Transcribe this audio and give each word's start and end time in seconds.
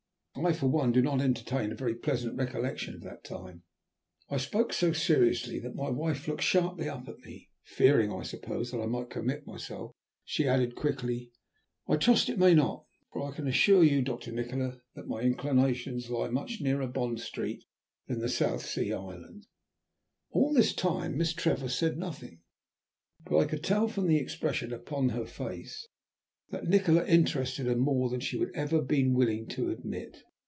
"I 0.33 0.53
for 0.53 0.65
one 0.67 0.91
do 0.91 1.03
not 1.03 1.21
entertain 1.21 1.71
a 1.71 1.75
very 1.75 1.93
pleasant 1.93 2.35
recollection 2.35 2.95
of 2.95 3.01
that 3.03 3.23
time." 3.23 3.61
I 4.29 4.37
spoke 4.37 4.73
so 4.73 4.91
seriously 4.91 5.59
that 5.59 5.75
my 5.75 5.89
wife 5.89 6.27
looked 6.27 6.41
sharply 6.41 6.89
up 6.89 7.07
at 7.07 7.19
me. 7.19 7.49
Fearing, 7.65 8.11
I 8.11 8.23
suppose, 8.23 8.71
that 8.71 8.81
I 8.81 8.87
might 8.87 9.11
commit 9.11 9.45
myself, 9.45 9.91
she 10.23 10.47
added 10.47 10.73
quickly 10.75 11.31
"I 11.87 11.97
trust 11.97 12.27
it 12.29 12.39
may 12.39 12.55
not. 12.55 12.85
For 13.11 13.29
I 13.29 13.35
can 13.35 13.45
assure 13.47 13.83
you, 13.83 14.01
Doctor 14.01 14.31
Nikola, 14.31 14.79
that 14.95 15.05
my 15.07 15.19
inclinations 15.21 16.09
lie 16.09 16.29
much 16.29 16.59
nearer 16.59 16.87
Bond 16.87 17.19
Street 17.19 17.63
than 18.07 18.17
the 18.19 18.29
South 18.29 18.65
Sea 18.65 18.93
Islands." 18.93 19.47
All 20.31 20.53
this 20.53 20.73
time 20.73 21.17
Miss 21.17 21.33
Trevor 21.33 21.69
said 21.69 21.97
nothing, 21.99 22.41
but 23.25 23.37
I 23.37 23.45
could 23.45 23.63
tell 23.63 23.87
from 23.89 24.07
the 24.07 24.17
expression 24.17 24.73
upon 24.73 25.09
her 25.09 25.25
face 25.25 25.87
that 26.49 26.67
Nikola 26.67 27.05
interested 27.05 27.67
her 27.67 27.77
more 27.77 28.09
than 28.09 28.19
she 28.21 28.37
would 28.37 28.53
have 28.55 28.87
been 28.87 29.13
willing 29.13 29.47
to 29.49 29.69
admit. 29.69 30.23